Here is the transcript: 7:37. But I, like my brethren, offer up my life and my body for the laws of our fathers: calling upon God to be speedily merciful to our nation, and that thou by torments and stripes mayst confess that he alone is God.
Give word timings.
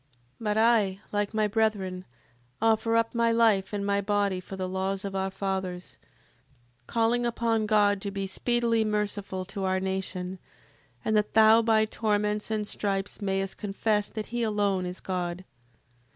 7:37. 0.01 0.07
But 0.45 0.57
I, 0.57 0.99
like 1.11 1.31
my 1.35 1.47
brethren, 1.47 2.05
offer 2.59 2.95
up 2.95 3.13
my 3.13 3.31
life 3.31 3.71
and 3.71 3.85
my 3.85 4.01
body 4.01 4.39
for 4.39 4.55
the 4.55 4.67
laws 4.67 5.05
of 5.05 5.15
our 5.15 5.29
fathers: 5.29 5.99
calling 6.87 7.23
upon 7.23 7.67
God 7.67 8.01
to 8.01 8.09
be 8.09 8.25
speedily 8.25 8.83
merciful 8.83 9.45
to 9.45 9.63
our 9.63 9.79
nation, 9.79 10.39
and 11.05 11.15
that 11.15 11.35
thou 11.35 11.61
by 11.61 11.85
torments 11.85 12.49
and 12.49 12.67
stripes 12.67 13.21
mayst 13.21 13.57
confess 13.57 14.09
that 14.09 14.25
he 14.33 14.41
alone 14.41 14.87
is 14.87 15.01
God. 15.01 15.45